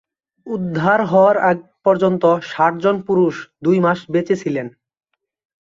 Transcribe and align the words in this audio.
উদ্ধার 0.47 0.99
হওয়ার 1.05 1.37
আগ 1.49 1.57
পর্যন্ত 1.85 2.23
ষাট 2.49 2.73
জন 2.83 2.95
পুরুষ 3.07 3.35
দুই 3.63 3.77
মাস 3.79 3.99
বেঁচে 4.13 4.35
ছিলেন। 4.41 4.67